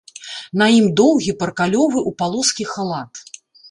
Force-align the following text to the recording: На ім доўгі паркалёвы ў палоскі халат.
На 0.61 0.69
ім 0.77 0.87
доўгі 1.03 1.37
паркалёвы 1.43 1.99
ў 2.09 2.19
палоскі 2.25 2.63
халат. 2.75 3.27